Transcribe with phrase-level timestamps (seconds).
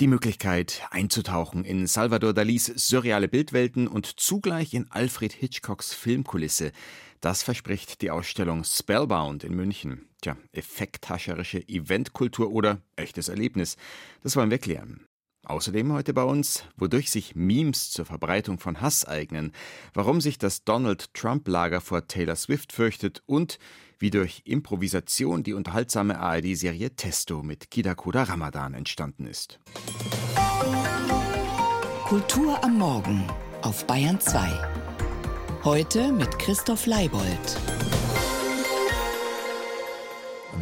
[0.00, 6.70] Die Möglichkeit, einzutauchen in Salvador Dalis surreale Bildwelten und zugleich in Alfred Hitchcocks Filmkulisse,
[7.20, 10.06] das verspricht die Ausstellung Spellbound in München.
[10.20, 13.76] Tja, effekthascherische Eventkultur oder echtes Erlebnis,
[14.22, 15.07] das wollen wir klären.
[15.48, 19.52] Außerdem heute bei uns, wodurch sich Memes zur Verbreitung von Hass eignen,
[19.94, 23.58] warum sich das Donald Trump-Lager vor Taylor Swift fürchtet und
[23.98, 29.58] wie durch Improvisation die unterhaltsame ARD-Serie Testo mit Kidakoda Ramadan entstanden ist.
[32.04, 33.26] Kultur am Morgen
[33.62, 34.50] auf Bayern 2.
[35.64, 37.77] Heute mit Christoph Leibold.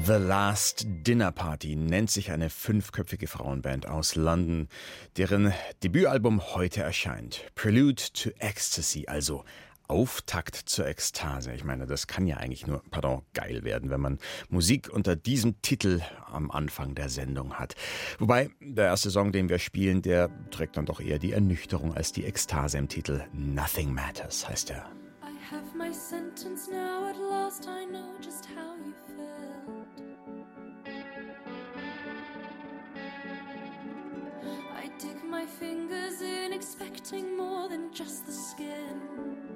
[0.05, 4.69] The Last Dinner Party nennt sich eine fünfköpfige Frauenband aus London,
[5.17, 7.43] deren Debütalbum heute erscheint.
[7.55, 9.45] Prelude to Ecstasy, also
[9.89, 11.53] Auftakt zur Ekstase.
[11.53, 14.19] Ich meine, das kann ja eigentlich nur, pardon, geil werden, wenn man
[14.49, 17.77] Musik unter diesem Titel am Anfang der Sendung hat.
[18.19, 22.13] Wobei der erste Song, den wir spielen, der trägt dann doch eher die Ernüchterung als
[22.13, 23.25] die Ekstase im Titel.
[23.33, 24.85] Nothing Matters heißt er.
[24.85, 25.06] I
[36.79, 39.56] expecting more than just the skin.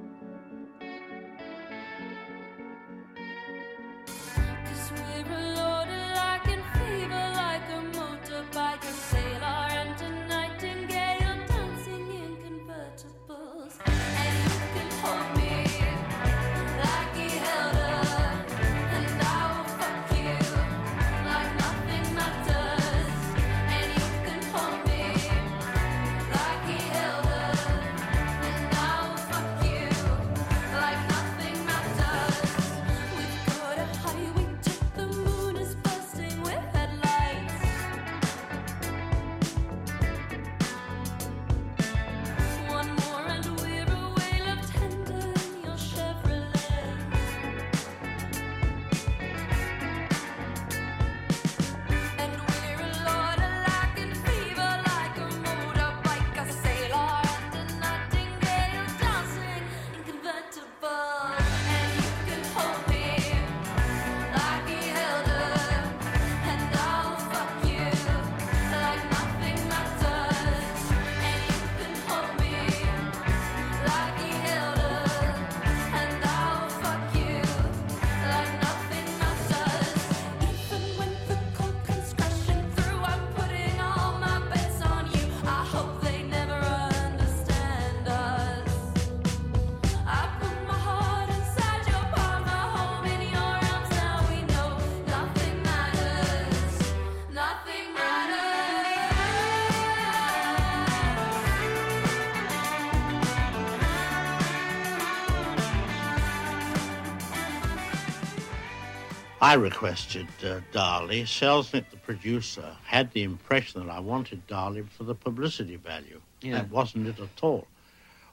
[109.50, 111.22] I requested uh, Dali.
[111.22, 116.20] Selznick, the producer, had the impression that I wanted Dali for the publicity value.
[116.40, 116.58] Yeah.
[116.58, 117.66] That wasn't it at all.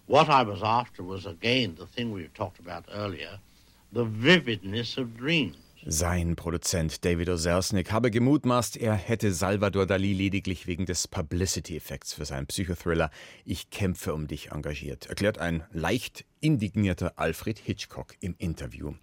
[0.06, 3.40] What I was after was, again, the thing we talked about earlier,
[3.92, 5.58] the vividness of dreams.
[5.86, 12.26] Sein Produzent David Osersnik habe gemutmaßt, er hätte Salvador Dali lediglich wegen des Publicity-Effekts für
[12.26, 13.12] seinen Psychothriller
[13.46, 18.94] Ich kämpfe um dich engagiert, erklärt ein leicht indignierter Alfred Hitchcock im Interview.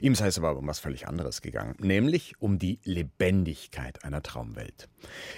[0.00, 4.88] Ihm sei es aber um was völlig anderes gegangen, nämlich um die Lebendigkeit einer Traumwelt.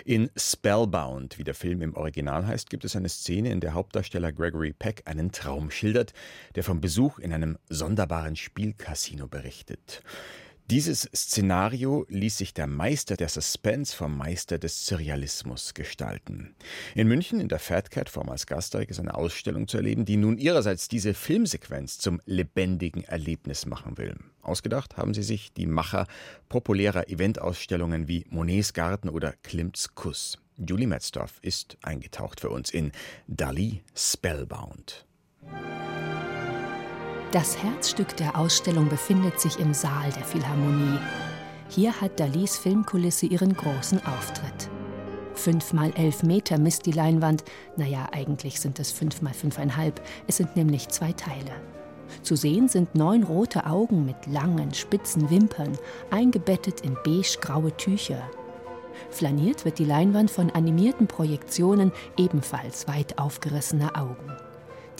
[0.04, 4.32] In Spellbound, wie der Film im Original heißt, gibt es eine Szene, in der Hauptdarsteller
[4.32, 6.12] Gregory Peck einen Traum schildert,
[6.54, 10.02] der vom Besuch in einem sonderbaren Spielcasino berichtet.
[10.70, 16.54] Dieses Szenario ließ sich der Meister der Suspense vom Meister des Surrealismus gestalten.
[16.94, 20.38] In München in der Fat Cat, vormals Gasteig, ist eine Ausstellung zu erleben, die nun
[20.38, 24.16] ihrerseits diese Filmsequenz zum lebendigen Erlebnis machen will.
[24.40, 26.06] Ausgedacht haben sie sich die Macher
[26.48, 30.38] populärer Eventausstellungen wie Monets Garten oder Klimts Kuss.
[30.56, 32.90] Julie Metzdorf ist eingetaucht für uns in
[33.26, 35.04] Dali Spellbound.
[37.34, 41.00] Das Herzstück der Ausstellung befindet sich im Saal der Philharmonie.
[41.68, 44.70] Hier hat Dalis Filmkulisse ihren großen Auftritt.
[45.34, 47.42] Fünf mal elf Meter misst die Leinwand.
[47.76, 50.00] Naja, eigentlich sind es fünf mal fünfeinhalb.
[50.28, 51.50] Es sind nämlich zwei Teile.
[52.22, 55.76] Zu sehen sind neun rote Augen mit langen, spitzen Wimpern,
[56.12, 58.30] eingebettet in beige-graue Tücher.
[59.10, 64.36] Flaniert wird die Leinwand von animierten Projektionen ebenfalls weit aufgerissener Augen.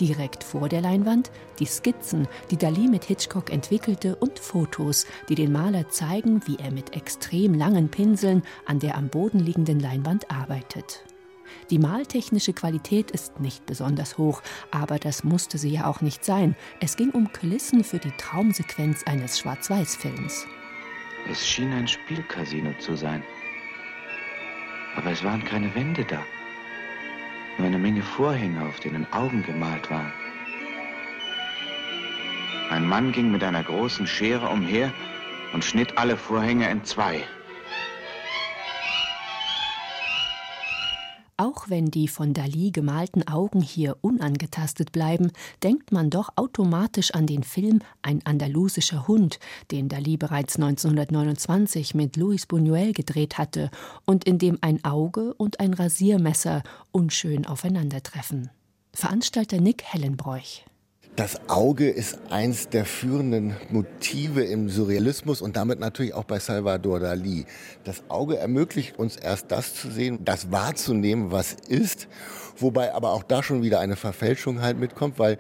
[0.01, 1.31] Direkt vor der Leinwand
[1.61, 6.73] die Skizzen, die Dali mit Hitchcock entwickelte und Fotos, die den Maler zeigen, wie er
[6.73, 11.05] mit extrem langen Pinseln an der am Boden liegenden Leinwand arbeitet.
[11.71, 16.57] Die maltechnische Qualität ist nicht besonders hoch, aber das musste sie ja auch nicht sein.
[16.81, 20.47] Es ging um Kulissen für die Traumsequenz eines Schwarz-Weiß-Films.
[21.31, 23.23] Es schien ein Spielcasino zu sein.
[24.97, 26.21] Aber es waren keine Wände da.
[27.59, 30.13] Nur eine Menge Vorhänge, auf denen Augen gemalt waren.
[32.71, 34.93] Ein Mann ging mit einer großen Schere umher
[35.53, 37.23] und schnitt alle Vorhänge in zwei.
[41.37, 45.33] Auch wenn die von Dali gemalten Augen hier unangetastet bleiben,
[45.65, 49.41] denkt man doch automatisch an den Film Ein andalusischer Hund,
[49.73, 53.71] den Dali bereits 1929 mit Luis Buñuel gedreht hatte
[54.05, 58.51] und in dem ein Auge und ein Rasiermesser unschön aufeinandertreffen.
[58.93, 60.65] Veranstalter Nick Hellenbräuch.
[61.17, 66.99] Das Auge ist eins der führenden Motive im Surrealismus und damit natürlich auch bei Salvador
[66.99, 67.47] Dali.
[67.85, 72.09] Das Auge ermöglicht uns erst das zu sehen, das wahrzunehmen, was ist,
[72.57, 75.39] wobei aber auch da schon wieder eine Verfälschung halt mitkommt, weil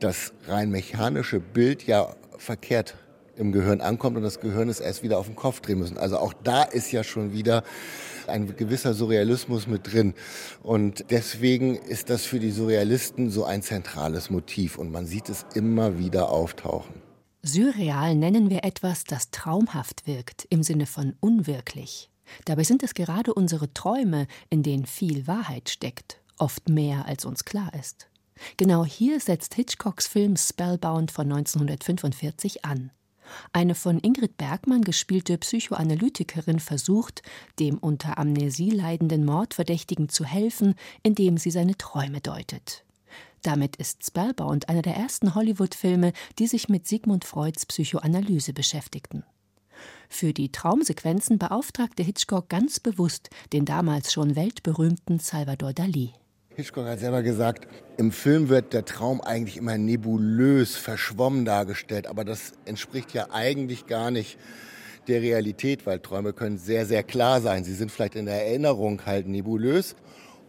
[0.00, 2.96] das rein mechanische Bild ja verkehrt
[3.36, 5.98] im Gehirn ankommt und das Gehirn es erst wieder auf den Kopf drehen müssen.
[5.98, 7.62] Also auch da ist ja schon wieder
[8.28, 10.14] ein gewisser Surrealismus mit drin.
[10.62, 15.46] Und deswegen ist das für die Surrealisten so ein zentrales Motiv und man sieht es
[15.54, 17.02] immer wieder auftauchen.
[17.42, 22.10] Surreal nennen wir etwas, das traumhaft wirkt, im Sinne von unwirklich.
[22.44, 27.44] Dabei sind es gerade unsere Träume, in denen viel Wahrheit steckt, oft mehr als uns
[27.44, 28.08] klar ist.
[28.56, 32.90] Genau hier setzt Hitchcocks Film Spellbound von 1945 an.
[33.52, 37.22] Eine von Ingrid Bergmann gespielte Psychoanalytikerin versucht,
[37.58, 42.84] dem unter Amnesie leidenden Mordverdächtigen zu helfen, indem sie seine Träume deutet.
[43.42, 49.24] Damit ist Spellbound einer der ersten Hollywood-Filme, die sich mit Sigmund Freuds Psychoanalyse beschäftigten.
[50.08, 56.12] Für die Traumsequenzen beauftragte Hitchcock ganz bewusst den damals schon weltberühmten Salvador Dali.
[56.56, 57.68] Hitchcock hat selber gesagt,
[57.98, 63.84] im Film wird der Traum eigentlich immer nebulös, verschwommen dargestellt, aber das entspricht ja eigentlich
[63.84, 64.38] gar nicht
[65.06, 67.62] der Realität, weil Träume können sehr, sehr klar sein.
[67.62, 69.96] Sie sind vielleicht in der Erinnerung halt nebulös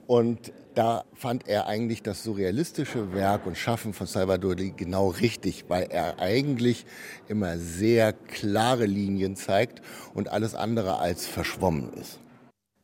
[0.08, 5.66] und da fand er eigentlich das surrealistische Werk und Schaffen von Salvador Dali genau richtig,
[5.68, 6.86] weil er eigentlich
[7.28, 9.82] immer sehr klare Linien zeigt
[10.14, 12.22] und alles andere als verschwommen ist.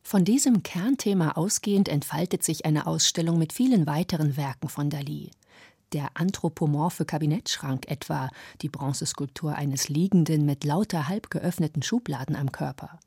[0.03, 5.31] Von diesem Kernthema ausgehend entfaltet sich eine Ausstellung mit vielen weiteren Werken von Dali.
[5.94, 8.29] Der anthropomorphe Kabinettschrank etwa,
[8.61, 13.00] die Bronzeskulptur eines Liegenden mit lauter halb geöffneten Schubladen am Körper.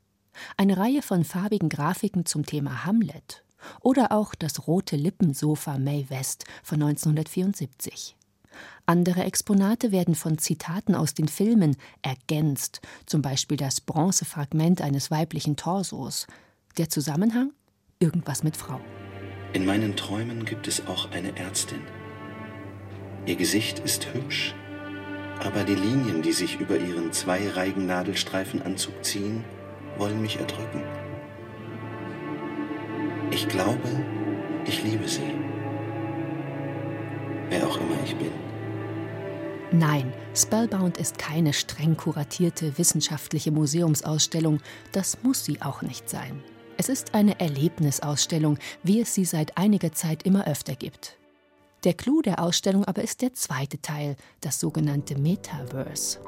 [0.57, 3.43] Eine Reihe von farbigen Grafiken zum Thema Hamlet
[3.81, 8.15] oder auch das rote Lippensofa May West von 1974.
[8.85, 15.57] Andere Exponate werden von Zitaten aus den Filmen ergänzt, zum Beispiel das Bronzefragment eines weiblichen
[15.57, 16.25] Torsos,
[16.77, 17.51] der Zusammenhang?
[17.99, 18.79] Irgendwas mit Frau.
[19.53, 21.81] In meinen Träumen gibt es auch eine Ärztin.
[23.25, 24.53] Ihr Gesicht ist hübsch,
[25.43, 29.43] aber die Linien, die sich über ihren zweireigen Nadelstreifenanzug ziehen,
[29.97, 30.83] wollen mich erdrücken.
[33.31, 33.87] Ich glaube,
[34.65, 35.33] ich liebe sie.
[37.49, 38.31] Wer auch immer ich bin.
[39.71, 44.61] Nein, Spellbound ist keine streng kuratierte wissenschaftliche Museumsausstellung.
[44.91, 46.41] Das muss sie auch nicht sein.
[46.79, 51.17] Es ist eine Erlebnisausstellung, wie es sie seit einiger Zeit immer öfter gibt.
[51.83, 56.19] Der Clou der Ausstellung aber ist der zweite Teil, das sogenannte Metaverse.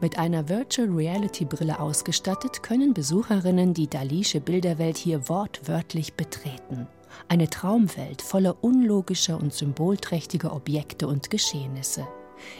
[0.00, 6.86] Mit einer Virtual Reality Brille ausgestattet, können Besucherinnen die Dalische Bilderwelt hier wortwörtlich betreten.
[7.28, 12.08] Eine Traumwelt voller unlogischer und symbolträchtiger Objekte und Geschehnisse.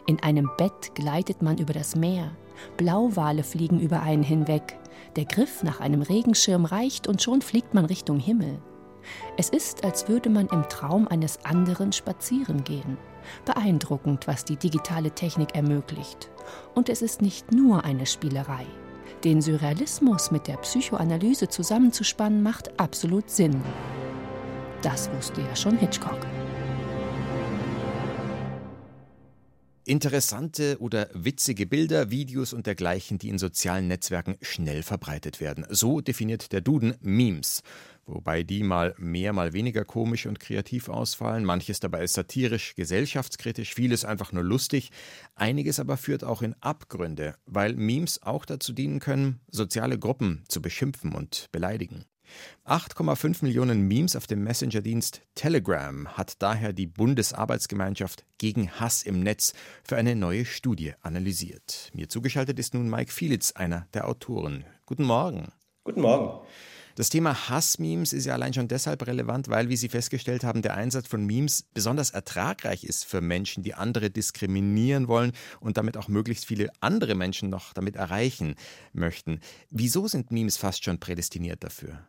[0.06, 2.32] In einem Bett gleitet man über das Meer,
[2.76, 4.76] Blauwale fliegen über einen hinweg,
[5.16, 8.60] der Griff nach einem Regenschirm reicht und schon fliegt man Richtung Himmel.
[9.36, 12.98] Es ist, als würde man im Traum eines anderen spazieren gehen.
[13.44, 16.30] Beeindruckend, was die digitale Technik ermöglicht.
[16.74, 18.66] Und es ist nicht nur eine Spielerei.
[19.24, 23.62] Den Surrealismus mit der Psychoanalyse zusammenzuspannen, macht absolut Sinn.
[24.82, 26.20] Das wusste ja schon Hitchcock.
[29.90, 35.66] Interessante oder witzige Bilder, Videos und dergleichen, die in sozialen Netzwerken schnell verbreitet werden.
[35.68, 37.64] So definiert der Duden Memes.
[38.06, 41.44] Wobei die mal mehr, mal weniger komisch und kreativ ausfallen.
[41.44, 44.92] Manches dabei ist satirisch, gesellschaftskritisch, vieles einfach nur lustig.
[45.34, 50.62] Einiges aber führt auch in Abgründe, weil Memes auch dazu dienen können, soziale Gruppen zu
[50.62, 52.04] beschimpfen und beleidigen.
[52.66, 59.52] 8,5 Millionen Memes auf dem Messenger-Dienst Telegram hat daher die Bundesarbeitsgemeinschaft gegen Hass im Netz
[59.82, 61.90] für eine neue Studie analysiert.
[61.94, 64.64] Mir zugeschaltet ist nun Mike Fielitz, einer der Autoren.
[64.86, 65.52] Guten Morgen.
[65.84, 66.46] Guten Morgen.
[67.00, 70.74] Das Thema Hassmemes ist ja allein schon deshalb relevant, weil, wie Sie festgestellt haben, der
[70.74, 76.08] Einsatz von Memes besonders ertragreich ist für Menschen, die andere diskriminieren wollen und damit auch
[76.08, 78.54] möglichst viele andere Menschen noch damit erreichen
[78.92, 79.40] möchten.
[79.70, 82.06] Wieso sind Memes fast schon prädestiniert dafür?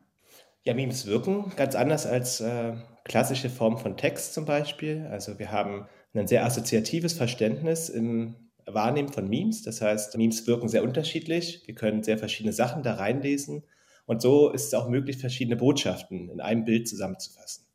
[0.64, 5.08] Ja, Memes wirken ganz anders als äh, klassische Formen von Text zum Beispiel.
[5.10, 8.36] Also wir haben ein sehr assoziatives Verständnis im
[8.68, 9.64] Wahrnehmen von Memes.
[9.64, 11.64] Das heißt, Memes wirken sehr unterschiedlich.
[11.66, 13.64] Wir können sehr verschiedene Sachen da reinlesen.
[14.06, 17.66] Und so ist es auch möglich, verschiedene Botschaften in einem Bild zusammenzufassen.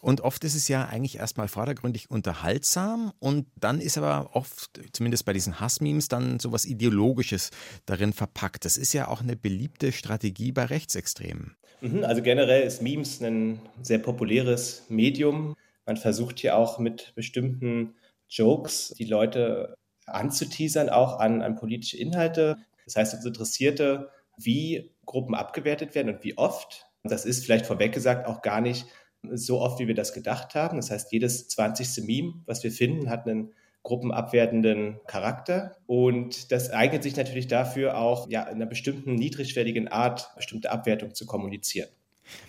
[0.00, 5.24] Und oft ist es ja eigentlich erstmal vordergründig unterhaltsam und dann ist aber oft, zumindest
[5.24, 7.50] bei diesen Hassmemes, dann sowas Ideologisches
[7.84, 8.64] darin verpackt.
[8.64, 11.56] Das ist ja auch eine beliebte Strategie bei Rechtsextremen.
[11.80, 15.56] Mhm, also generell ist Memes ein sehr populäres Medium.
[15.84, 17.94] Man versucht hier auch mit bestimmten
[18.28, 22.58] Jokes die Leute anzuteasern, auch an, an politische Inhalte.
[22.84, 26.86] Das heißt, uns Interessierte, wie Gruppen abgewertet werden und wie oft.
[27.04, 28.86] Das ist vielleicht vorweg gesagt auch gar nicht
[29.32, 30.76] so oft, wie wir das gedacht haben.
[30.76, 32.04] Das heißt, jedes 20.
[32.04, 33.54] Meme, was wir finden, hat einen
[33.86, 35.76] gruppenabwertenden Charakter.
[35.86, 41.14] Und das eignet sich natürlich dafür auch, ja, in einer bestimmten niedrigschwelligen Art bestimmte Abwertung
[41.14, 41.88] zu kommunizieren.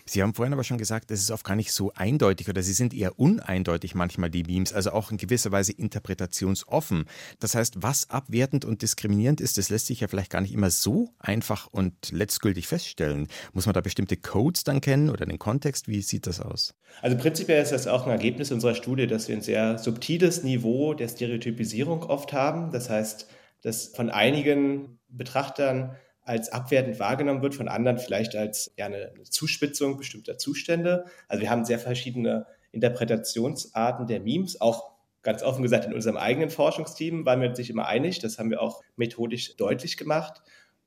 [0.05, 2.74] Sie haben vorhin aber schon gesagt, es ist oft gar nicht so eindeutig oder sie
[2.74, 7.05] sind eher uneindeutig manchmal, die Memes, also auch in gewisser Weise interpretationsoffen.
[7.39, 10.69] Das heißt, was abwertend und diskriminierend ist, das lässt sich ja vielleicht gar nicht immer
[10.69, 13.27] so einfach und letztgültig feststellen.
[13.53, 15.88] Muss man da bestimmte Codes dann kennen oder den Kontext?
[15.88, 16.74] Wie sieht das aus?
[17.01, 20.93] Also prinzipiell ist das auch ein Ergebnis unserer Studie, dass wir ein sehr subtiles Niveau
[20.93, 22.72] der Stereotypisierung oft haben.
[22.72, 23.27] Das heißt,
[23.62, 25.96] dass von einigen Betrachtern
[26.27, 31.05] als abwertend wahrgenommen wird, von anderen vielleicht als ja, eine Zuspitzung bestimmter Zustände.
[31.27, 34.91] Also wir haben sehr verschiedene Interpretationsarten der Memes, auch
[35.24, 38.50] ganz offen gesagt in unserem eigenen Forschungsteam waren wir uns nicht immer einig, das haben
[38.50, 40.41] wir auch methodisch deutlich gemacht.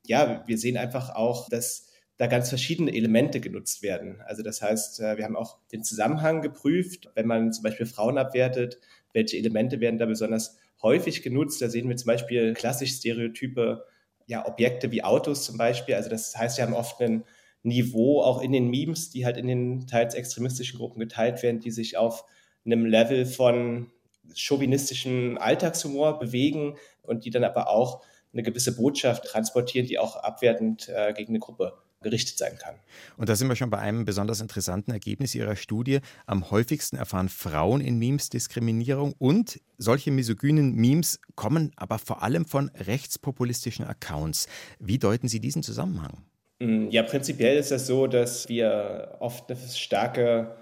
[0.06, 4.20] Ja, wir sehen einfach auch, dass da ganz verschiedene Elemente genutzt werden.
[4.26, 8.18] Also das heißt, äh, wir haben auch den Zusammenhang geprüft, wenn man zum Beispiel Frauen
[8.18, 8.78] abwertet,
[9.14, 11.62] welche Elemente werden da besonders häufig genutzt.
[11.62, 13.84] Da sehen wir zum Beispiel klassisch Stereotype
[14.30, 15.96] ja, Objekte wie Autos zum Beispiel.
[15.96, 17.24] Also das heißt, wir haben oft ein
[17.64, 21.72] Niveau auch in den Memes, die halt in den teils extremistischen Gruppen geteilt werden, die
[21.72, 22.24] sich auf
[22.64, 23.90] einem Level von
[24.32, 30.88] chauvinistischem Alltagshumor bewegen und die dann aber auch eine gewisse Botschaft transportieren, die auch abwertend
[30.88, 32.74] äh, gegen eine Gruppe gerichtet sein kann.
[33.16, 36.00] Und da sind wir schon bei einem besonders interessanten Ergebnis Ihrer Studie.
[36.26, 42.46] Am häufigsten erfahren Frauen in Memes Diskriminierung und solche misogynen Memes kommen aber vor allem
[42.46, 44.48] von rechtspopulistischen Accounts.
[44.78, 46.24] Wie deuten Sie diesen Zusammenhang?
[46.58, 50.56] Mm, ja, prinzipiell ist es das so, dass wir oft eine starke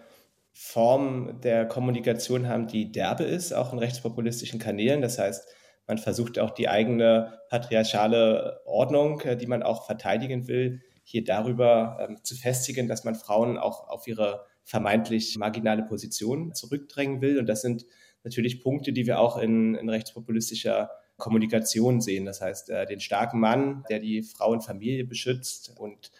[0.52, 5.02] Form der Kommunikation haben, die derbe ist, auch in rechtspopulistischen Kanälen.
[5.02, 5.47] Das heißt,
[5.87, 11.97] man versucht auch die eigene patriarchale Ordnung, äh, die man auch verteidigen will, hier darüber
[12.00, 17.38] ähm, zu festigen, dass man Frauen auch auf ihre vermeintlich marginale Position zurückdrängen will.
[17.38, 17.87] Und das sind
[18.25, 22.27] natürlich Punkte, die wir auch in, in rechtspopulistischer Kommunikation sehen.
[22.27, 26.11] Das heißt, äh, den starken Mann, der die Frau und Familie beschützt und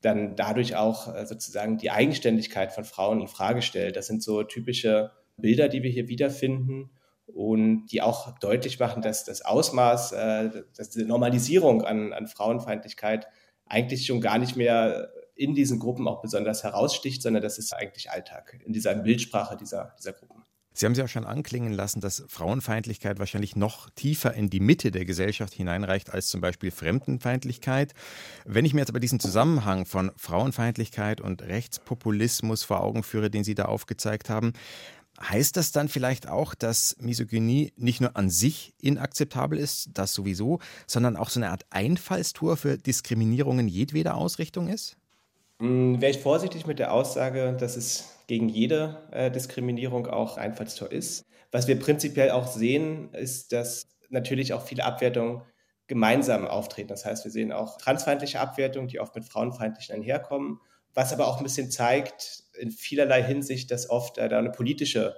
[0.00, 3.96] dann dadurch auch äh, sozusagen die Eigenständigkeit von Frauen in Frage stellt.
[3.96, 6.90] Das sind so typische Bilder, die wir hier wiederfinden
[7.26, 13.26] und die auch deutlich machen, dass das Ausmaß, äh, dass diese Normalisierung an, an Frauenfeindlichkeit
[13.66, 18.10] eigentlich schon gar nicht mehr in diesen Gruppen auch besonders heraussticht, sondern das ist eigentlich
[18.10, 20.42] Alltag in dieser Bildsprache dieser, dieser Gruppen.
[20.78, 24.90] Sie haben sie auch schon anklingen lassen, dass Frauenfeindlichkeit wahrscheinlich noch tiefer in die Mitte
[24.90, 27.94] der Gesellschaft hineinreicht als zum Beispiel Fremdenfeindlichkeit.
[28.44, 33.42] Wenn ich mir jetzt aber diesen Zusammenhang von Frauenfeindlichkeit und Rechtspopulismus vor Augen führe, den
[33.42, 34.52] Sie da aufgezeigt haben,
[35.20, 40.58] Heißt das dann vielleicht auch, dass Misogynie nicht nur an sich inakzeptabel ist, das sowieso,
[40.86, 44.96] sondern auch so eine Art Einfallstor für Diskriminierungen jedweder Ausrichtung ist?
[45.58, 50.92] Hm, Wäre ich vorsichtig mit der Aussage, dass es gegen jede äh, Diskriminierung auch Einfallstor
[50.92, 51.24] ist.
[51.50, 55.42] Was wir prinzipiell auch sehen, ist, dass natürlich auch viele Abwertungen
[55.86, 56.88] gemeinsam auftreten.
[56.88, 60.60] Das heißt, wir sehen auch transfeindliche Abwertungen, die oft mit frauenfeindlichen einherkommen
[60.96, 65.16] was aber auch ein bisschen zeigt, in vielerlei Hinsicht, dass oft äh, da eine politische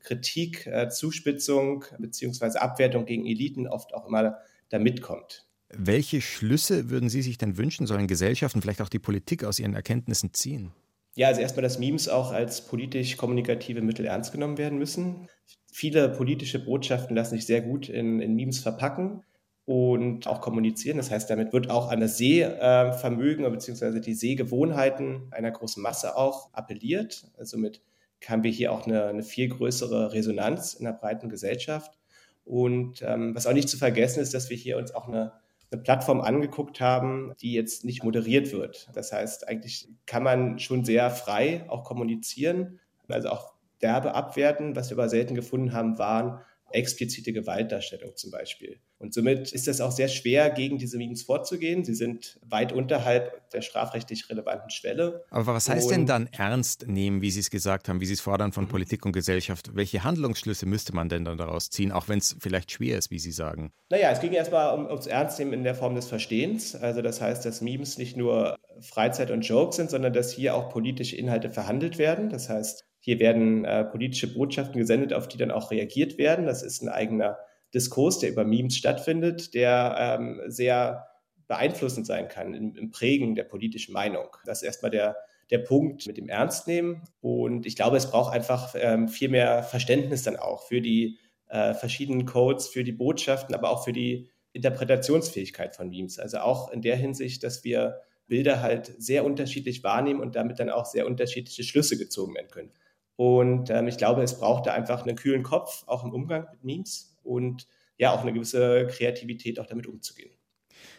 [0.00, 2.58] Kritik, äh, Zuspitzung bzw.
[2.58, 5.46] Abwertung gegen Eliten oft auch immer da mitkommt.
[5.72, 9.74] Welche Schlüsse würden Sie sich denn wünschen, sollen Gesellschaften, vielleicht auch die Politik aus ihren
[9.74, 10.72] Erkenntnissen ziehen?
[11.14, 15.28] Ja, also erstmal, dass Memes auch als politisch-kommunikative Mittel ernst genommen werden müssen.
[15.72, 19.22] Viele politische Botschaften lassen sich sehr gut in, in Memes verpacken
[19.70, 20.96] und auch kommunizieren.
[20.96, 24.00] Das heißt, damit wird auch an das Sehvermögen bzw.
[24.00, 27.30] die Sehgewohnheiten einer großen Masse auch appelliert.
[27.38, 27.80] Also somit
[28.26, 32.00] haben wir hier auch eine, eine viel größere Resonanz in der breiten Gesellschaft.
[32.44, 35.34] Und ähm, was auch nicht zu vergessen ist, dass wir hier uns auch eine
[35.70, 38.88] eine Plattform angeguckt haben, die jetzt nicht moderiert wird.
[38.92, 44.74] Das heißt, eigentlich kann man schon sehr frei auch kommunizieren, also auch derbe abwerten.
[44.74, 46.40] Was wir aber selten gefunden haben, waren
[46.72, 48.80] explizite Gewaltdarstellung zum Beispiel.
[49.00, 51.84] Und somit ist es auch sehr schwer, gegen diese Memes vorzugehen.
[51.84, 55.24] Sie sind weit unterhalb der strafrechtlich relevanten Schwelle.
[55.30, 58.12] Aber was heißt und denn dann ernst nehmen, wie Sie es gesagt haben, wie Sie
[58.12, 59.74] es fordern von Politik und Gesellschaft?
[59.74, 63.18] Welche Handlungsschlüsse müsste man denn dann daraus ziehen, auch wenn es vielleicht schwer ist, wie
[63.18, 63.72] Sie sagen?
[63.88, 66.76] Naja, es ging erstmal um, ums Ernstnehmen in der Form des Verstehens.
[66.76, 70.68] Also das heißt, dass Memes nicht nur Freizeit und Jokes sind, sondern dass hier auch
[70.68, 72.28] politische Inhalte verhandelt werden.
[72.28, 76.44] Das heißt, hier werden äh, politische Botschaften gesendet, auf die dann auch reagiert werden.
[76.44, 77.38] Das ist ein eigener
[77.74, 81.06] Diskurs, der über Memes stattfindet, der ähm, sehr
[81.46, 84.28] beeinflussend sein kann im, im, Prägen der politischen Meinung.
[84.44, 85.16] Das ist erstmal der,
[85.50, 87.02] der Punkt mit dem Ernstnehmen.
[87.20, 91.74] Und ich glaube, es braucht einfach ähm, viel mehr Verständnis dann auch für die äh,
[91.74, 96.18] verschiedenen Codes, für die Botschaften, aber auch für die Interpretationsfähigkeit von Memes.
[96.18, 100.70] Also auch in der Hinsicht, dass wir Bilder halt sehr unterschiedlich wahrnehmen und damit dann
[100.70, 102.70] auch sehr unterschiedliche Schlüsse gezogen werden können.
[103.16, 106.64] Und ähm, ich glaube, es braucht da einfach einen kühlen Kopf, auch im Umgang mit
[106.64, 110.30] Memes und ja auch eine gewisse Kreativität auch damit umzugehen.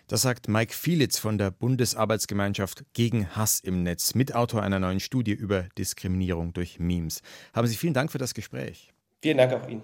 [0.07, 5.31] Das sagt Mike Fielitz von der Bundesarbeitsgemeinschaft gegen Hass im Netz, Mitautor einer neuen Studie
[5.31, 7.21] über Diskriminierung durch Memes.
[7.53, 8.93] Haben Sie vielen Dank für das Gespräch.
[9.21, 9.83] Vielen Dank auch Ihnen.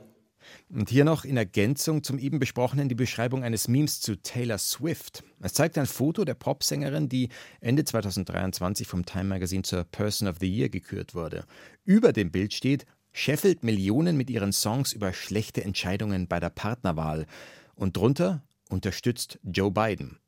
[0.69, 5.23] Und hier noch in Ergänzung zum eben besprochenen die Beschreibung eines Memes zu Taylor Swift.
[5.41, 7.29] Es zeigt ein Foto der Popsängerin, die
[7.59, 11.45] Ende 2023 vom Time Magazine zur Person of the Year gekürt wurde.
[11.83, 12.85] Über dem Bild steht
[13.17, 17.25] scheffelt Millionen mit ihren Songs über schlechte Entscheidungen bei der Partnerwahl.
[17.75, 20.19] Und drunter unterstützt Joe Biden.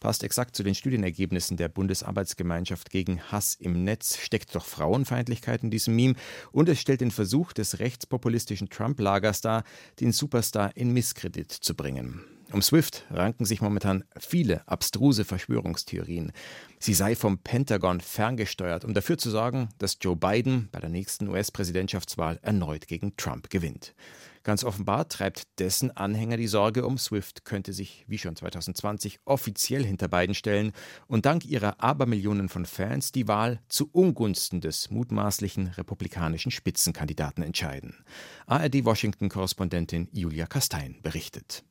[0.00, 5.70] Passt exakt zu den Studienergebnissen der Bundesarbeitsgemeinschaft gegen Hass im Netz, steckt doch Frauenfeindlichkeit in
[5.70, 6.14] diesem Meme
[6.50, 9.64] und es stellt den Versuch des rechtspopulistischen Trump-Lagers dar,
[10.00, 12.24] den Superstar in Misskredit zu bringen.
[12.52, 16.32] Um Swift ranken sich momentan viele abstruse Verschwörungstheorien.
[16.80, 21.28] Sie sei vom Pentagon ferngesteuert, um dafür zu sorgen, dass Joe Biden bei der nächsten
[21.28, 23.94] US-Präsidentschaftswahl erneut gegen Trump gewinnt.
[24.42, 29.84] Ganz offenbar treibt dessen Anhänger die Sorge um, Swift könnte sich, wie schon 2020, offiziell
[29.84, 30.72] hinter Biden stellen
[31.06, 38.02] und dank ihrer Abermillionen von Fans die Wahl zu Ungunsten des mutmaßlichen republikanischen Spitzenkandidaten entscheiden.
[38.46, 41.62] ARD-Washington-Korrespondentin Julia Kastein berichtet.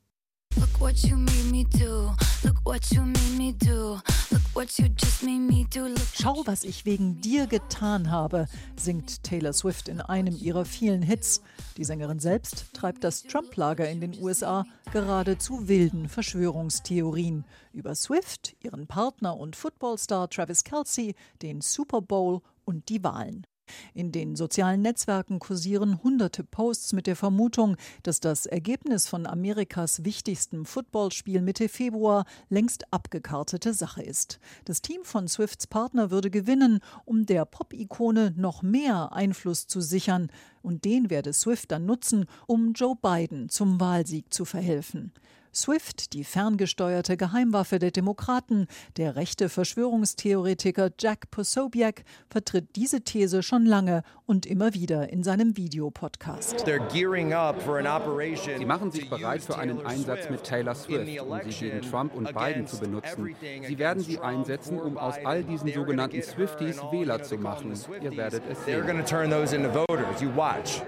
[0.80, 2.12] Look what you made me do.
[2.44, 4.00] Look what you made me do.
[4.32, 5.88] Look what you just made me do.
[5.88, 11.02] Look Schau, was ich wegen dir getan habe, singt Taylor Swift in einem ihrer vielen
[11.02, 11.42] Hits.
[11.78, 18.56] Die Sängerin selbst treibt das Trump-Lager in den USA gerade zu wilden Verschwörungstheorien über Swift,
[18.62, 23.46] ihren Partner und Footballstar Travis Kelsey, den Super Bowl und die Wahlen.
[23.94, 30.04] In den sozialen Netzwerken kursieren hunderte Posts mit der Vermutung, dass das Ergebnis von Amerikas
[30.04, 34.40] wichtigstem Footballspiel Mitte Februar längst abgekartete Sache ist.
[34.66, 40.30] Das Team von Swifts Partner würde gewinnen, um der Pop-Ikone noch mehr Einfluss zu sichern,
[40.62, 45.14] und den werde Swift dann nutzen, um Joe Biden zum Wahlsieg zu verhelfen.
[45.54, 53.66] SWIFT, die ferngesteuerte Geheimwaffe der Demokraten, der rechte Verschwörungstheoretiker Jack Posobiec, vertritt diese These schon
[53.66, 56.66] lange und immer wieder in seinem Videopodcast.
[58.58, 62.32] Sie machen sich bereit für einen Einsatz mit Taylor Swift, um sie gegen Trump und
[62.32, 63.36] Biden zu benutzen.
[63.68, 67.74] Sie werden sie einsetzen, um aus all diesen sogenannten Swifties Wähler zu machen.
[68.02, 68.84] Ihr werdet es sehen.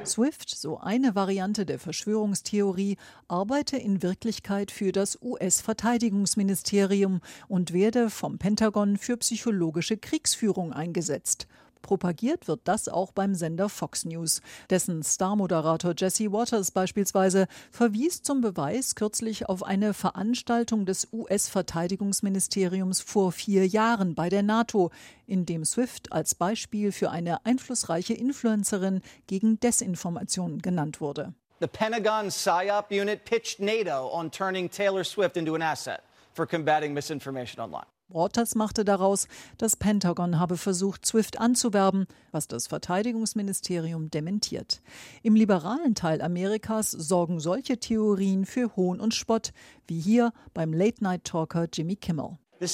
[0.05, 2.97] Swift, so eine Variante der Verschwörungstheorie,
[3.27, 11.47] arbeite in Wirklichkeit Wirksamkeit für das US-Verteidigungsministerium und werde vom Pentagon für psychologische Kriegsführung eingesetzt.
[11.81, 14.41] Propagiert wird das auch beim Sender Fox News.
[14.69, 23.31] Dessen Star-Moderator Jesse Waters beispielsweise verwies zum Beweis kürzlich auf eine Veranstaltung des US-Verteidigungsministeriums vor
[23.31, 24.91] vier Jahren bei der NATO,
[25.25, 31.33] in dem Swift als Beispiel für eine einflussreiche Influencerin gegen Desinformation genannt wurde.
[31.61, 36.91] The Pentagon PSYOP unit pitched NATO on turning Taylor Swift into an asset for combating
[36.91, 37.85] misinformation online.
[38.09, 39.27] Waters machte daraus,
[39.59, 44.81] das Pentagon habe versucht, Swift anzuwerben, was das Verteidigungsministerium dementiert.
[45.21, 49.53] Im liberalen Teil Amerikas sorgen solche Theorien für Hohn und Spott,
[49.85, 52.39] wie hier beim Late-Night-Talker Jimmy Kimmel.
[52.61, 52.67] Die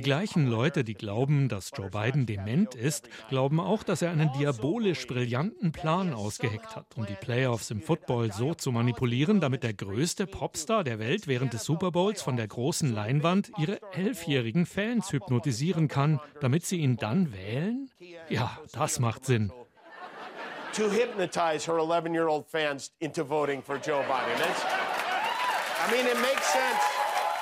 [0.00, 5.06] gleichen Leute, die glauben, dass Joe Biden dement ist, glauben auch, dass er einen diabolisch
[5.06, 10.26] brillanten Plan ausgeheckt hat, um die Playoffs im Football so zu manipulieren, damit der größte
[10.26, 15.88] Popstar der Welt während des Super Bowls von der großen Leinwand ihre elfjährigen Fans hypnotisieren
[15.88, 17.90] kann, damit sie ihn dann wählen?
[18.30, 19.52] Ja, das macht Sinn.
[20.72, 24.38] To hypnotize her 11-year-old fans into voting for Joe Biden.
[24.38, 24.85] That's
[25.86, 26.95] I mean, it makes sense.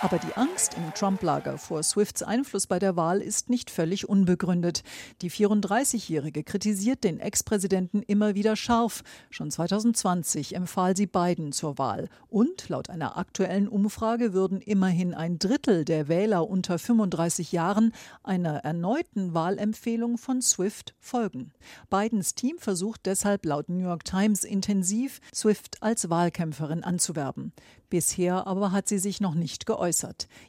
[0.05, 4.83] Aber die Angst im Trump-Lager vor Swifts Einfluss bei der Wahl ist nicht völlig unbegründet.
[5.23, 9.03] Die 34-Jährige kritisiert den Ex-Präsidenten immer wieder scharf.
[9.31, 12.11] Schon 2020 empfahl sie Biden zur Wahl.
[12.29, 18.57] Und laut einer aktuellen Umfrage würden immerhin ein Drittel der Wähler unter 35 Jahren einer
[18.57, 21.51] erneuten Wahlempfehlung von Swift folgen.
[21.89, 27.55] Bidens Team versucht deshalb laut New York Times intensiv, Swift als Wahlkämpferin anzuwerben.
[27.89, 29.94] Bisher aber hat sie sich noch nicht geäußert.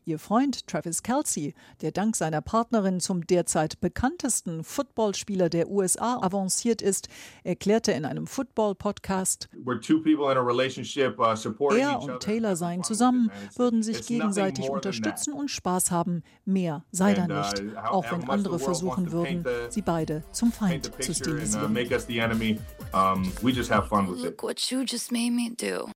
[0.06, 6.82] Ihr Freund Travis Kelsey, der dank seiner Partnerin zum derzeit bekanntesten Footballspieler der USA avanciert
[6.82, 7.08] ist,
[7.44, 9.72] erklärte in einem Football-Podcast, uh,
[11.72, 16.24] er und Taylor seien zusammen, würden sich gegenseitig unterstützen und Spaß haben.
[16.46, 21.14] Mehr sei da uh, nicht, auch wenn andere versuchen würden, sie beide zum Feind zu
[21.14, 21.76] stilisieren.
[24.24, 25.90] Look what you just made me do.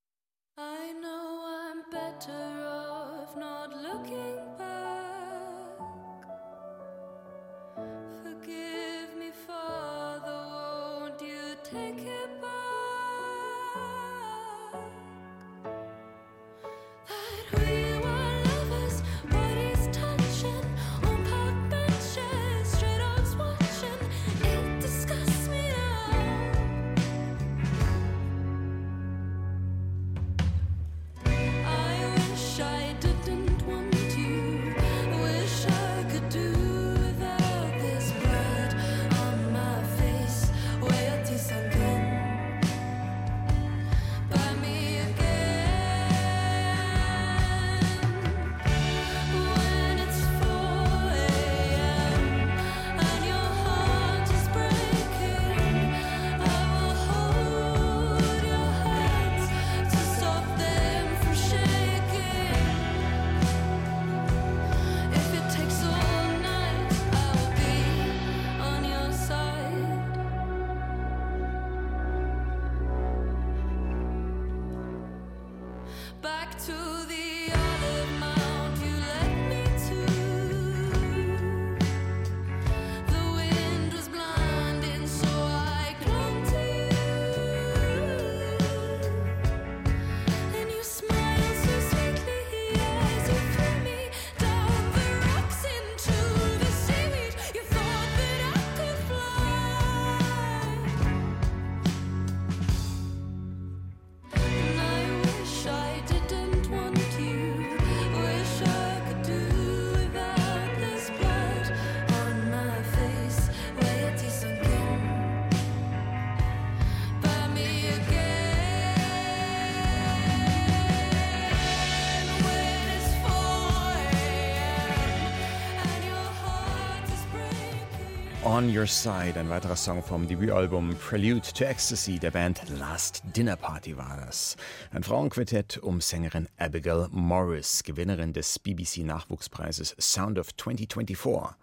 [128.60, 133.56] On Your Side, ein weiterer Song vom Debütalbum Prelude to Ecstasy der Band Last Dinner
[133.56, 134.58] Party war das.
[134.92, 141.56] Ein Frauenquartett um Sängerin Abigail Morris, Gewinnerin des BBC Nachwuchspreises Sound of 2024.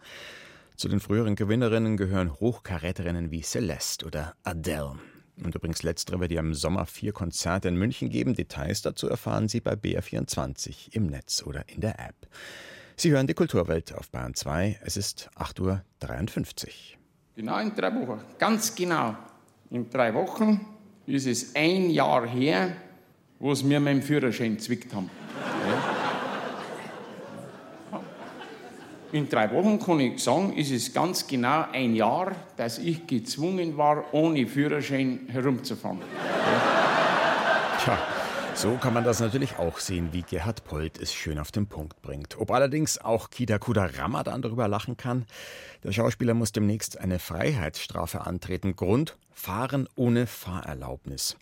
[0.77, 4.99] Zu den früheren Gewinnerinnen gehören Hochkaräterinnen wie Celeste oder Adele.
[5.45, 8.33] Und übrigens letztere wird ja im Sommer vier Konzerte in München geben.
[8.33, 12.27] Details dazu erfahren Sie bei BR24 im Netz oder in der App.
[12.99, 14.81] Sie hören die Kulturwelt auf Bayern 2.
[14.83, 15.83] Es ist 8.53 Uhr.
[17.37, 19.15] Genau in drei Wochen, ganz genau.
[19.71, 20.65] In drei Wochen
[21.07, 22.75] ist es ein Jahr her,
[23.39, 25.11] wo sie mir meinen Führerschein zwickt haben.
[27.93, 28.01] Ja.
[29.13, 33.77] In drei Wochen kann ich sagen, ist es ganz genau ein Jahr, dass ich gezwungen
[33.77, 36.01] war, ohne Führerschein herumzufahren.
[36.01, 37.79] Ja.
[37.79, 38.16] Tja.
[38.57, 42.01] So kann man das natürlich auch sehen, wie Gerhard Polt es schön auf den Punkt
[42.01, 42.39] bringt.
[42.39, 45.27] Ob allerdings auch Kida Kuda Ramadan darüber lachen kann?
[45.85, 48.75] Der Schauspieler muss demnächst eine Freiheitsstrafe antreten.
[48.75, 51.37] Grund: Fahren ohne Fahrerlaubnis.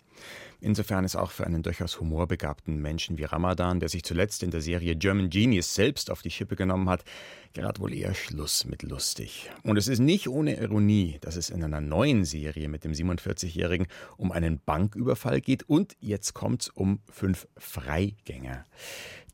[0.61, 4.62] Insofern ist auch für einen durchaus humorbegabten Menschen wie Ramadan, der sich zuletzt in der
[4.62, 7.05] Serie German Genius selbst auf die Schippe genommen hat,
[7.53, 9.50] gerade wohl eher Schluss mit lustig.
[9.62, 13.87] Und es ist nicht ohne Ironie, dass es in einer neuen Serie mit dem 47-Jährigen
[14.16, 18.64] um einen Banküberfall geht und jetzt kommt's um fünf Freigänger.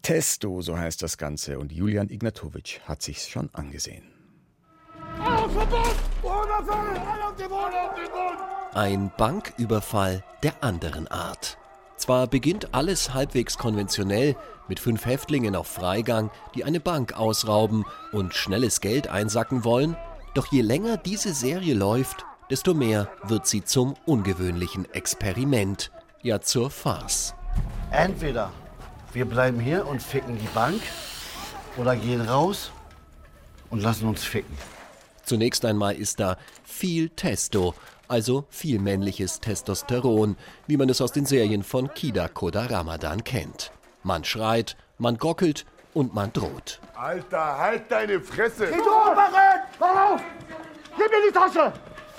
[0.03, 4.05] Testo, so heißt das Ganze, und Julian Ignatowitsch hat sich's schon angesehen.
[8.73, 11.59] Ein Banküberfall der anderen Art.
[11.97, 14.37] Zwar beginnt alles halbwegs konventionell
[14.69, 19.97] mit fünf Häftlingen auf Freigang, die eine Bank ausrauben und schnelles Geld einsacken wollen,
[20.35, 25.91] doch je länger diese Serie läuft, desto mehr wird sie zum ungewöhnlichen Experiment,
[26.23, 27.35] ja zur Farce.
[27.91, 28.53] Entweder
[29.13, 30.81] Wir bleiben hier und ficken die Bank
[31.77, 32.71] oder gehen raus
[33.69, 34.57] und lassen uns ficken.
[35.25, 37.75] Zunächst einmal ist da viel Testo,
[38.11, 43.73] also viel männliches Testosteron, wie man es aus den Serien von Kida Koda Ramadan kennt.
[44.03, 46.81] Man schreit, man gockelt und man droht.
[46.95, 48.67] Alter, halt deine Fresse!
[48.67, 49.61] Geh du Operin!
[49.81, 50.21] Raus!
[50.97, 51.73] Gib mir die Tasche!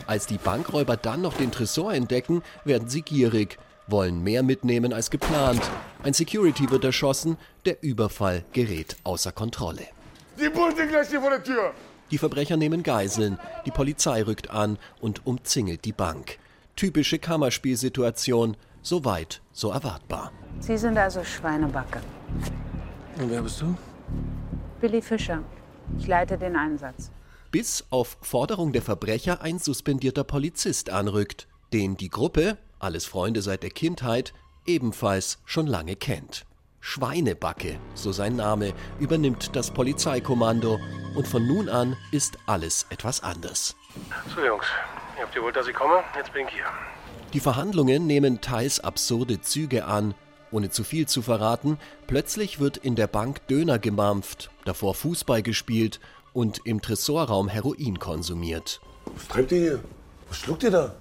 [0.07, 5.09] Als die Bankräuber dann noch den Tresor entdecken, werden sie gierig, wollen mehr mitnehmen als
[5.09, 5.61] geplant.
[6.03, 9.87] Ein Security wird erschossen, der Überfall gerät außer Kontrolle.
[10.39, 11.73] Die Bullen sind gleich hier vor der Tür!
[12.11, 16.37] Die Verbrecher nehmen Geiseln, die Polizei rückt an und umzingelt die Bank.
[16.75, 20.31] Typische Kammerspielsituation, so weit, so erwartbar.
[20.59, 22.01] Sie sind also Schweinebacke.
[23.17, 23.75] Und wer bist du?
[24.81, 25.43] Billy Fischer.
[25.97, 27.11] Ich leite den Einsatz.
[27.51, 33.63] Bis auf Forderung der Verbrecher ein suspendierter Polizist anrückt, den die Gruppe, alles Freunde seit
[33.63, 34.33] der Kindheit,
[34.65, 36.45] ebenfalls schon lange kennt.
[36.81, 40.79] Schweinebacke, so sein Name, übernimmt das Polizeikommando
[41.15, 43.75] und von nun an ist alles etwas anders.
[44.35, 44.65] So Jungs,
[45.17, 46.03] ihr habt wohl, dass ich komme?
[46.15, 46.65] Jetzt bin ich hier.
[47.33, 50.13] Die Verhandlungen nehmen teils absurde Züge an.
[50.51, 56.01] Ohne zu viel zu verraten, plötzlich wird in der Bank Döner gemampft, davor Fußball gespielt
[56.33, 58.81] und im Tresorraum Heroin konsumiert.
[59.05, 59.79] Was treibt ihr hier?
[60.27, 60.95] Was schluckt ihr da?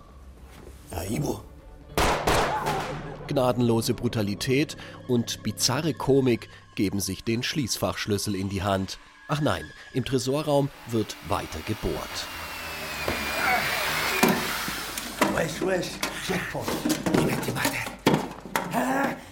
[0.93, 1.41] Ja, Ibo.
[3.31, 8.99] Gnadenlose Brutalität und bizarre Komik geben sich den Schließfachschlüssel in die Hand.
[9.29, 9.63] Ach nein,
[9.95, 11.95] im Tresorraum wird weiter gebohrt.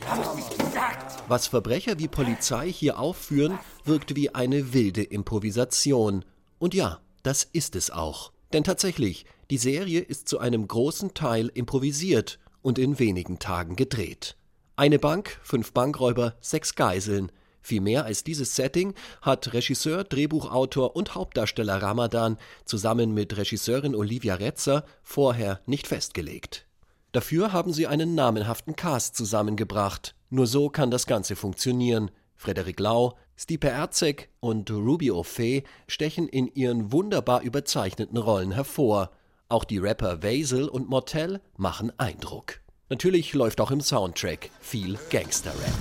[0.06, 1.22] Hab ich nicht gesagt?
[1.26, 6.24] Was Verbrecher wie Polizei hier aufführen, wirkt wie eine wilde Improvisation.
[6.61, 8.30] Und ja, das ist es auch.
[8.52, 14.37] Denn tatsächlich, die Serie ist zu einem großen Teil improvisiert und in wenigen Tagen gedreht.
[14.76, 17.33] Eine Bank, fünf Bankräuber, sechs Geiseln.
[17.62, 24.35] Viel mehr als dieses Setting hat Regisseur, Drehbuchautor und Hauptdarsteller Ramadan zusammen mit Regisseurin Olivia
[24.35, 26.66] Retzer vorher nicht festgelegt.
[27.12, 30.14] Dafür haben sie einen namenhaften Cast zusammengebracht.
[30.28, 32.11] Nur so kann das Ganze funktionieren.
[32.37, 39.11] Frederik Lau, Stipe Erzek und Ruby O'Fee stechen in ihren wunderbar überzeichneten Rollen hervor.
[39.50, 42.61] Auch die Rapper Vasil und Mortel machen Eindruck.
[42.90, 45.72] Natürlich läuft auch im Soundtrack viel Gangster-Rap.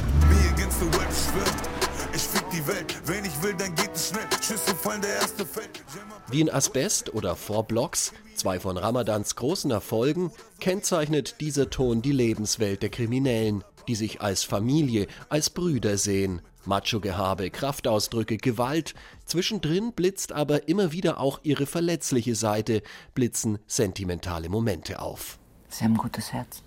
[6.31, 12.13] Wie in Asbest oder Four Blocks, zwei von Ramadans großen Erfolgen, kennzeichnet dieser Ton die
[12.13, 16.41] Lebenswelt der Kriminellen, die sich als Familie, als Brüder sehen.
[16.67, 18.93] Macho-Gehabe, Kraftausdrücke, Gewalt.
[19.25, 25.39] Zwischendrin blitzt aber immer wieder auch ihre verletzliche Seite, blitzen sentimentale Momente auf.
[25.69, 26.61] Sie haben ein gutes Herz.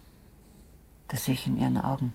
[1.09, 2.13] Das sehe ich in Ihren Augen.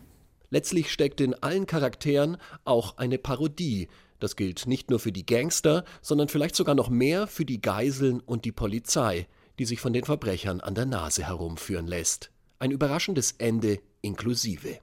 [0.50, 3.90] Letztlich steckt in allen Charakteren auch eine Parodie.
[4.20, 8.22] Das gilt nicht nur für die Gangster, sondern vielleicht sogar noch mehr für die Geiseln
[8.22, 9.28] und die Polizei,
[9.60, 12.32] die sich von den Verbrechern an der Nase herumführen lässt.
[12.60, 14.80] Ein überraschendes Ende inklusive.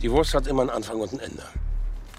[0.00, 1.42] Die Wurst hat immer einen Anfang und ein Ende.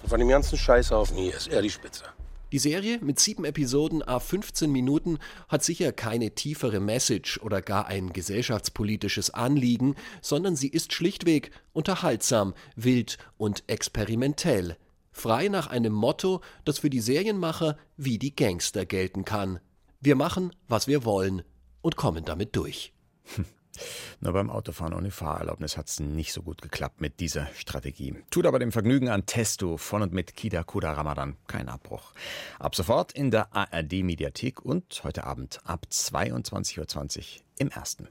[0.03, 2.05] Und von dem ganzen Scheißhaufen hier ist er die Spitze.
[2.51, 7.87] Die Serie mit sieben Episoden a 15 Minuten hat sicher keine tiefere Message oder gar
[7.87, 14.75] ein gesellschaftspolitisches Anliegen, sondern sie ist schlichtweg unterhaltsam, wild und experimentell.
[15.13, 19.59] Frei nach einem Motto, das für die Serienmacher wie die Gangster gelten kann.
[20.01, 21.43] Wir machen, was wir wollen
[21.81, 22.93] und kommen damit durch.
[24.19, 28.15] Nur beim Autofahren ohne Fahrerlaubnis hat es nicht so gut geklappt mit dieser Strategie.
[28.29, 32.13] Tut aber dem Vergnügen an Testo von und mit Kida Kuda Ramadan keinen Abbruch.
[32.59, 37.23] Ab sofort in der ARD Mediathek und heute Abend ab 22.20 Uhr
[37.57, 38.07] im ersten.